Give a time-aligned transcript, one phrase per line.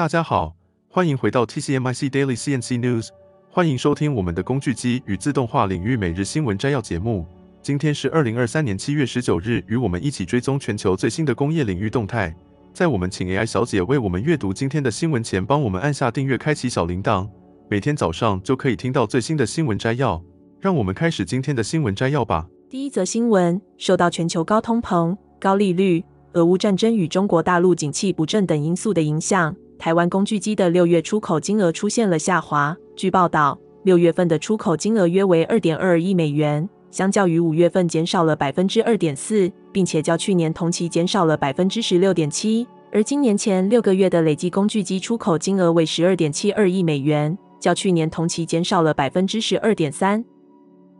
[0.00, 0.56] 大家好，
[0.88, 3.08] 欢迎回到 TCMIC Daily CNC News，
[3.50, 7.26] 欢迎收听我们的工具机与自动化领域每日新闻摘要节目。
[7.60, 12.34] 今天是二零二三年七月十九日，与我们一起追踪全球最新的工业领域动态。
[12.72, 17.28] 在我们请 AI 小姐为我们阅读今天的新闻前，帮我们按下订阅，开启小铃铛，
[17.68, 20.24] 每天早上就可以听到最新的新闻摘要。
[20.60, 22.46] 让我们开始今天的新闻摘要吧。
[22.70, 29.54] 第一则新闻，受到全球高通膨、高利率、俄乌战争与中国大陆景气不振等因素的影响。
[29.80, 32.76] 台湾工具机的六月出口金额出现了下滑。
[32.94, 42.66] 据报道，六月份的出口金额约为二点二亿美元，相较于五月份减少了百分之二点四，并且较去年同期减少了百分之十六点七。
[42.92, 50.22] 而今年前六个月的累计工具机出口金额为十二点七二亿美元，较去年同期减少了百分之十二点三。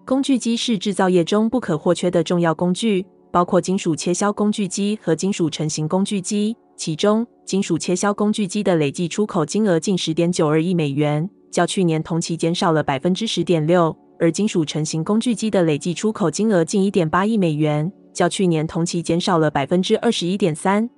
[0.06, 6.56] 工具机是制造业中不可或缺的重要工具，包括金属切削工具机和金属成型工具机。
[6.80, 20.88] 其中，金属切削工具机的累计出口金额近十点九二亿美元，较去年同期减少了百分之十点六；而金属成型工具机的累计出口金额近一点八亿美元，较去年同期减少了百分之二十一点三。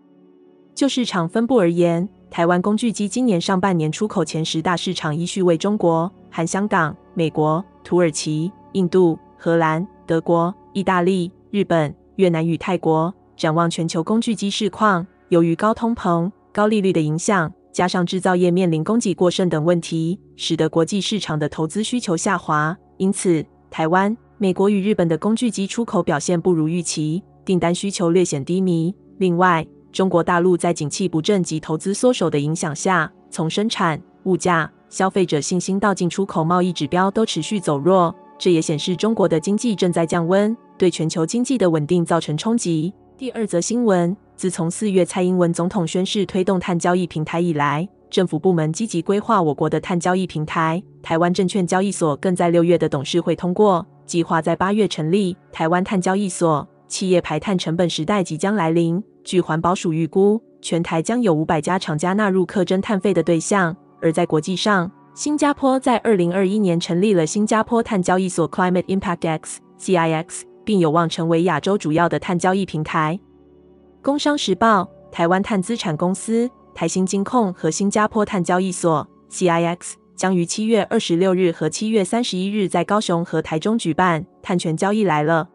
[0.73, 13.13] 就市场分布而言，台湾工具机今年上半年出口前十大市场依序为中国、含香港、美国、土耳其、印度、荷兰、德国、意大利、日本、越南与泰国。
[13.35, 15.05] 展望全球工具机市况。
[15.33, 22.77] 由于高通膨、高利率的影响，加上制造业面临供给过剩等问题，使得国际市场的投资需求下滑。
[22.99, 28.95] 因此，台湾、美国与日本的工具机出口表现不如预期，订单需求略显低迷。
[29.17, 42.93] 另外，中国大陆在景气不振及投资缩手的影响下，从生产、物价、消费者信心到进出口贸易指标都持续走弱，这也显示中国的经济正在降温，对全球经济的稳定造成冲击。
[43.23, 44.17] 第二则新闻。
[44.35, 50.83] 自从四月蔡英文总统宣示推动碳交易平台以来，政府部门积极规划我国的碳交易平台。
[51.05, 56.69] 台湾证券交易所更在六月的董事会通过，计划在八月成立台湾碳交易所。
[56.89, 63.77] 企业排碳成本时代即将来临，据环保署预估，全台将有五百家厂家纳入课征碳费的对象。
[64.01, 70.27] 而在国际上，新加坡在二零二一年成立了新加坡碳交易所 Climate Impact X（CIX），
[70.65, 73.19] 并有望成为亚洲主要的碳交易平台。
[74.01, 79.79] 工商时报：台湾碳资产公司台新金控和新加坡碳交易所 CIX
[80.17, 85.49] 将于七月二十六日和七月三十一日在高雄和台中举办“碳权交易来了”。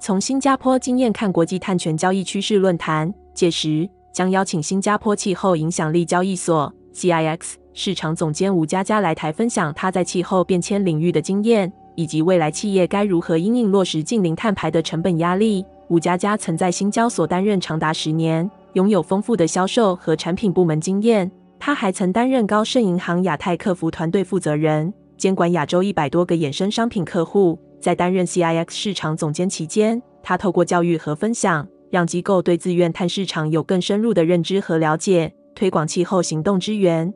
[0.00, 7.38] 从新加坡经验看国际碳权交易趋势论坛，届时将邀请新加坡气候影响力交易所 CIX
[7.72, 15.62] 市场总监吴佳佳来台分享他在气候变迁领域的经验，以及未来企业该如何因应落实净零碳排的成本压力。
[15.88, 21.30] 吴佳佳曾在新交所担任长达十年，拥有丰富的销售和产品部门经验。
[21.58, 27.58] 他还曾担任高盛银行亚太客服团队负责人，监管亚洲一百多个衍生商品客户。
[27.78, 37.12] 在担任 CIX 市场总监期间，他透过教育和分享，让机构对自愿碳市场有更深入的认知和了解，推广气候行动支援。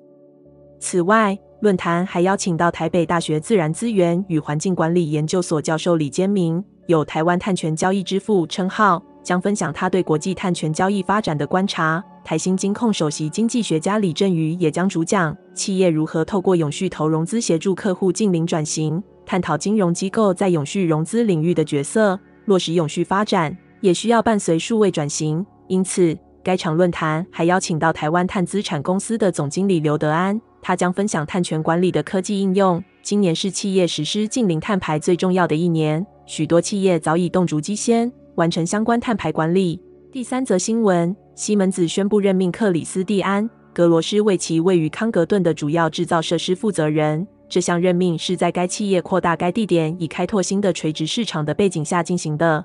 [0.78, 6.62] 此外，论坛还邀请到台北大学自然资源与环境管理研究所教授李坚明。
[6.88, 12.04] 有台湾碳权交易之父称号，将分享他对国际碳权交易发展的观察。
[12.22, 22.20] 台新金控首席经济学家李振宇也将主讲企业如何透过永续投融资协助客户净零转型，探讨金融机构在永续融资领域的角色。
[22.44, 32.82] 落实永续发展也需要伴随数位转型，因此该场论坛还邀请到台湾碳资产公司的总经理刘德安，他将分享碳权管理的科技应用。
[33.02, 36.04] 今年是企业实施净零碳排最重要的一年。
[36.24, 39.78] 许多企业早已动足机先，完成相关碳排管理。
[40.10, 47.26] 第三则新闻：西门子宣布任命克里斯蒂安·格罗斯为其位于康格顿的主要制造设施负责人。
[47.46, 52.64] 这项任命是在该企业扩大该地点以开拓新的垂直市场的背景下进行的。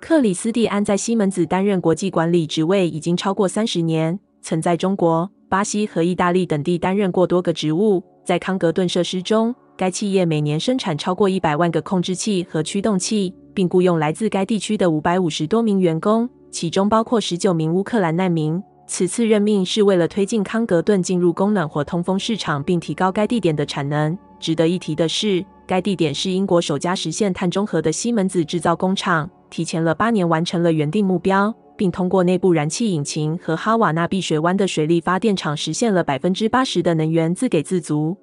[0.00, 8.02] 克里斯蒂安在西门子担任国际管理职位已经超过三十年，曾在中国、巴西和意大利等地担任过多个职务。
[8.24, 18.60] 在康格顿设施中，该企业每年生产超过一百万个控制器和驱动器，并雇佣来自该地区的五百五十多名员工，其中包括十九名乌克兰难民。
[18.88, 24.16] 此次任命是为了推进康格顿进入供暖或通风市场，并提高该地点的产能。
[24.38, 38.16] 值得一提的是，该地点是英国首家实现碳中和的西门子制造工厂，提前了八年完成了原定目标，并通过内部燃气引擎和哈瓦那碧水湾的水力发电厂实现了百分之八十的能源自给自足。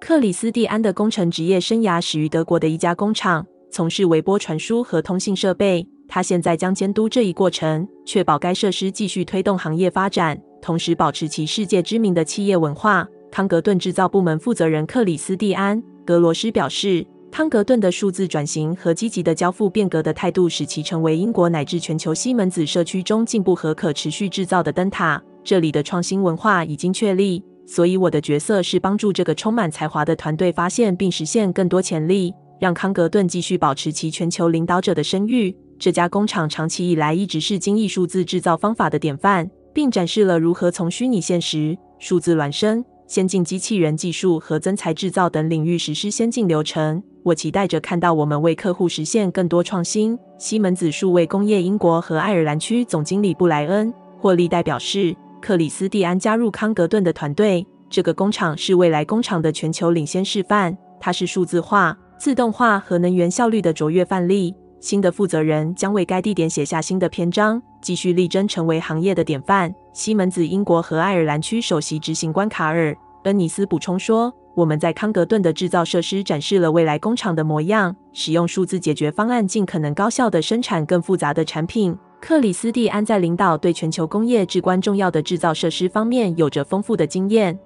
[0.00, 5.86] 克里斯蒂安的工程职业生涯始于德国的一家工厂，从事微波传输和通信设备。
[6.08, 10.40] 他现在将监督这一过程，确保该设施继续推动行业发展。
[10.62, 13.08] 同时保持其世界知名的企业文化。
[13.30, 17.04] 康格顿制造部门负责人克里斯蒂安·格罗斯表示，
[17.36, 25.22] 康格顿的数字转型和积极的交付变革的态度，使其成为英国乃至全球西门子社区中进步和可持续制造的灯塔。
[25.44, 35.54] 这里的创新文化已经确立，所以我的角色是帮助这个充满才华的团队发现并实现更多潜力，让康格顿继续保持其全球领导者的声誉。
[35.78, 47.02] 这家工厂长期以来一直是精益数字制造方法的典范，并展示了如何从虚拟现实、数字孪生、先进机器人技术和增材制造等领域实施先进流程。
[47.22, 50.18] 我期待着看到我们为客户实现更多创新。
[50.38, 55.16] 西门子数位工业英国和爱尔兰区总经理布莱恩·霍利代表示。
[55.46, 57.64] 克里斯蒂安加入康格顿的团队。
[57.88, 60.76] 这个工厂是未来工厂的全球领先示范。
[60.98, 64.52] 它是数字化、自动化和能源效率的卓越范例。
[64.80, 69.72] 新的负责人将为该地点写下新的篇章，继续力争成为行业的典范。
[69.92, 72.90] 西门子英国和爱尔兰区首席执行官卡尔·
[73.22, 87.56] 恩尼斯补充说：“我们在康格顿的制造设施展示了未来工厂的模样，使用数字解决方案，尽可能高效地生产更复杂的产品。”克里斯蒂安在领导对全球工业至关重要的制造设施方面有着丰富的经验，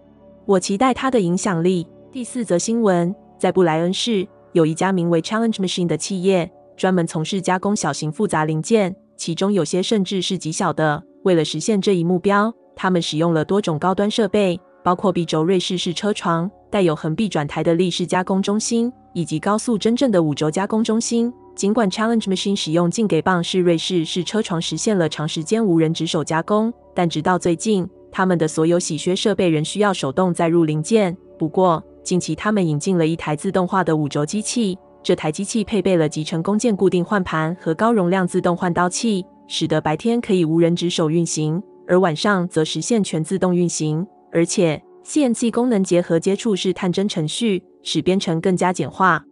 [0.44, 1.86] 我期待他的影响力。
[2.12, 11.02] 第四则新闻，在布莱恩市有一家名为 Challenge Machine 的企业，专门从事加工小型复杂零件，其中有些甚至是极小的。
[11.24, 21.30] 为了实现这一目标，他们使用了多种高端设备，包括臂轴瑞士式车床、带有横臂转台的立式加工中心，以及高速真正的五轴加工中心。
[21.54, 31.14] 尽管 Challenge Machine 使用进给棒式瑞士式车床实现了长时间无人值守加工，但直到最近，他们的所有洗削设备仍需要手动载入零件。
[31.38, 44.06] 不过，近期他们引进了一台自动化的五轴机器，这台机器配备了集成工件固定换盘和高容量自动换刀器，使得白天可以无人值守运行，而晚上则实现全自动运行。
[44.30, 49.24] 而且，CNC 功能结合接触式探针程序，使编程更加简化。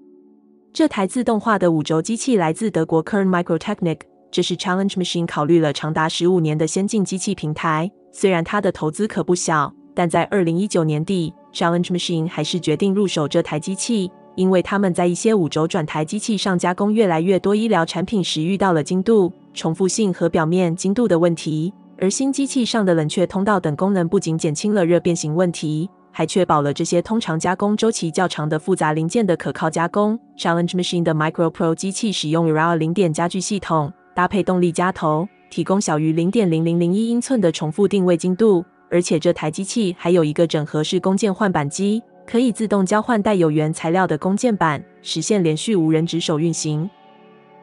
[0.72, 4.00] 这台自动化的五轴机器来自德国 Kern Microtechnik，
[4.30, 7.90] 这是 Challenge Machine 考虑了长达十五年的先进机器平台。
[8.10, 21.74] 虽然它的投资可不小，但在二零一九年底，Challenge Machine 还是决定入手这台机器，因为他们在一些五轴转台机器上加工越来越多医疗产品时遇到了精度、重复性和表面精度的问题。
[22.00, 25.90] 而新机器上的冷却通道等功能不仅减轻了热变形问题。
[26.12, 30.16] 还确保了这些通常加工周期较长的复杂零件的可靠加工。
[30.38, 38.64] Challenge Machine 的 Micro Pro 机器使用 Aura 零点加具系统，搭配动力夹头，提供小于零点零零零一英寸的重复定位精度。
[38.88, 46.88] 而且这台机器还有一个整合式工件换板机，可以自动交换带有原材料的工件板，实现连续无人值守运行。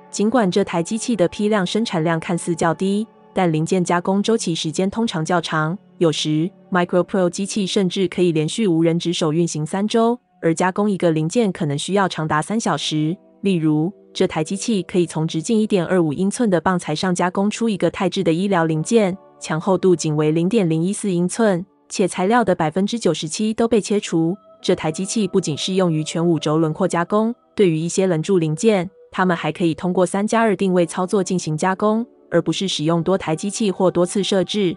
[0.10, 5.78] 尽管这台机器的批量生产量看似较低，但零件加工周期时间通常较长。
[6.00, 13.16] 有时，Micro Pro 机器甚至可以连续无人值守运行三周，而加工一个零件可能需要长达三小时。
[13.42, 24.36] 例如，这台机器可以从直径一点二五英寸的棒材上加工出一个钛制的医疗零件，强厚度仅为零点零一四英寸，且材料的百分之九十七都被切除。
[24.66, 34.76] 这台机器不仅适用于全五轴轮廓加工，对于一些棱柱零件，它们还可以通过三加二定位操作进行加工，而不是使用多台机器或多次设置。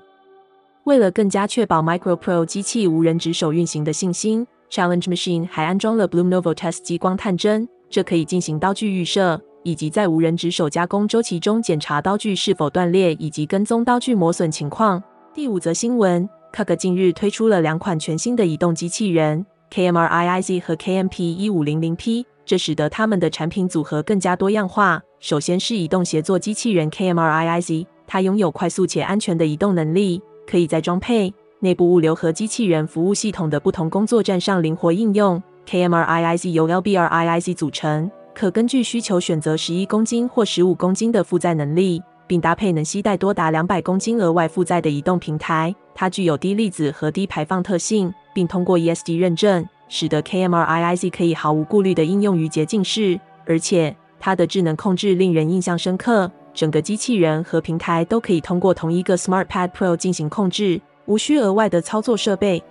[0.85, 15.03] 为了更加确保 Micro Pro 机器无人值守运行的信心，Challenge Machine 还安装了 Bloom Novo Test 激光探针，这可以进行刀具预设，以及在无人值守加工周期中检查刀具是否断裂，以及跟踪刀具磨损情况。
[15.33, 25.03] 第五则新闻，Kaga 近日推出了两款全新的移动机器人 KMR-IIZ 和 KMP-1500P，这使得他们的产品组合更加多样化。
[25.21, 30.23] 首先是移动协作机器人 KMR-IIZ，它拥有快速且安全的移动能力。
[30.47, 35.43] 可以在装配、内部物流和机器人服务系统的不同工作站上灵活应用。
[35.67, 45.75] KMR-IIZ 由 LBR-IIZ 组成，可根据需求选择十一公斤或十五公斤的负载能力，并搭配能携带多达两百公斤额外负载的移动平台。
[45.95, 53.19] 它具有低粒子和低排放特性，并通过 ESD 认证，使得 KMR-IIZ 可以毫无顾虑地应用于洁净室。
[53.45, 56.31] 而且，它的智能控制令人印象深刻。
[56.55, 62.63] 整个机器人和平台都可以通过同一个 SmartPad Pro 进行控制，无需额外的操作设备。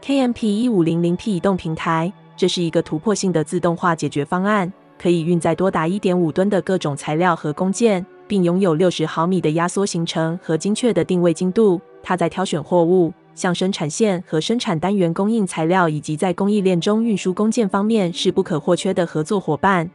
[0.00, 11.80] KMP-1500P 移动平台，这是一个突破性的自动化解决方案，可以运载多达1.5吨的各种材料和工件，并拥有60毫米的压缩行程和精确的定位精度。
[12.00, 19.90] 它在挑选货物、向生产线和生产单元供应材料，以及在供应链中运输工件方面是不可或缺的合作伙伴。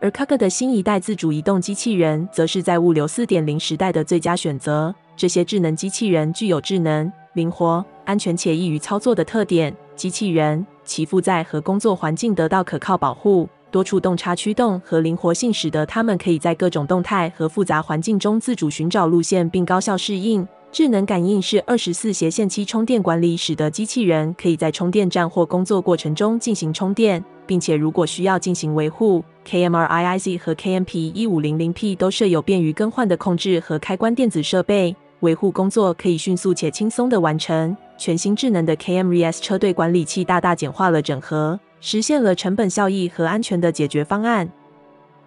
[0.00, 4.94] 而 Kaga 的新一代自主移动机器人，则是在物流4.0时代的最佳选择。
[5.16, 9.74] 这些智能机器人具有智能、灵活、安全且易于操作的特点。
[9.96, 20.46] 机器人其负载和工作环境得到可靠保护，多处洞察驱动和灵活性使得它们可以在各种动态和复杂环境中自主寻找路线并高效适应。
[20.70, 34.94] 智能感应式二十四斜线期充电管理使得机器人可以在充电站或工作过程中进行充电，并且如果需要进行维护，KMRIIC 和 KMP 一五零零 P 都设有便于更换的控制和开关电子设备。
[35.20, 37.76] 维护工作可以迅速且轻松地完成。
[37.96, 44.48] 全新智能的 KMRS 车队管理器大大简化了整合，实现了成本效益和安全的解决方案。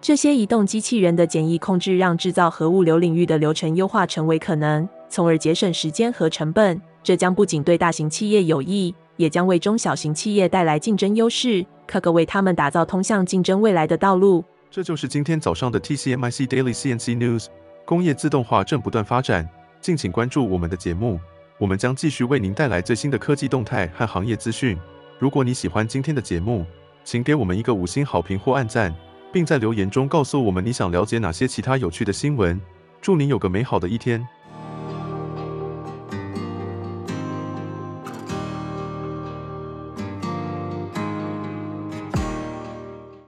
[0.00, 6.80] 这些移动机器人的简易控制让制造和物流领域的流程优化成为可能，从而节省时间和成本。
[7.02, 14.42] 这将不仅对大型企业有益，也将为中小型企业带来竞争优势，可可为他们打造通向竞争未来的道路。
[14.70, 17.46] 这就是今天早上的 TCMIC Daily CNC News。
[17.84, 19.46] 工业自动化正不断发展。
[19.82, 21.20] 敬请关注我们的节目，
[21.58, 24.78] 我们将继续为您带来最新的科技动态和行业资讯。
[25.18, 26.64] 如果你喜欢今天的节目，
[27.04, 28.94] 请给我们一个五星好评或按赞，
[29.30, 32.58] 并在留言中告诉我们你想了解哪些其他有趣的新闻。
[33.00, 34.24] 祝您有个美好的一天！